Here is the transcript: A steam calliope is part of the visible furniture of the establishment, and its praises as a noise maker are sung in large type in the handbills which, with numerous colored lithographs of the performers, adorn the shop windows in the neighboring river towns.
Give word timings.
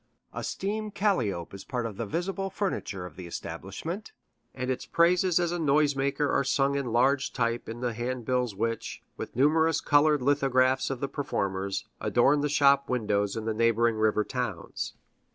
A 0.33 0.43
steam 0.43 0.89
calliope 0.89 1.53
is 1.53 1.63
part 1.63 1.85
of 1.85 1.95
the 1.97 2.07
visible 2.07 2.49
furniture 2.49 3.05
of 3.05 3.17
the 3.17 3.27
establishment, 3.27 4.13
and 4.51 4.71
its 4.71 4.87
praises 4.87 5.39
as 5.39 5.51
a 5.51 5.59
noise 5.59 5.95
maker 5.95 6.31
are 6.31 6.43
sung 6.43 6.73
in 6.73 6.87
large 6.87 7.33
type 7.33 7.69
in 7.69 7.81
the 7.81 7.93
handbills 7.93 8.55
which, 8.55 9.03
with 9.15 9.35
numerous 9.35 9.79
colored 9.79 10.23
lithographs 10.23 10.89
of 10.89 11.01
the 11.01 11.07
performers, 11.07 11.85
adorn 11.99 12.41
the 12.41 12.49
shop 12.49 12.89
windows 12.89 13.35
in 13.35 13.45
the 13.45 13.53
neighboring 13.53 13.97
river 13.97 14.23
towns. 14.23 14.95